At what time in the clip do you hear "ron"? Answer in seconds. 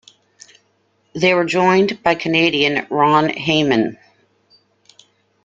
2.89-3.29